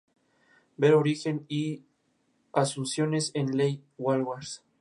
Ver 0.77 0.95
Origen 0.95 1.45
y 1.47 1.83
asunciones 2.53 3.29
en 3.35 3.55
"Ley 3.55 3.75
de 3.77 3.83
Walras". 3.99 4.63